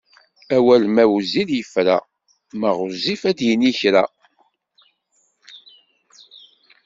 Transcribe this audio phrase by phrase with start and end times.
[0.57, 1.97] Awal ma wezzil yefra,
[2.59, 4.03] ma ɣezzif ad d-yini kra.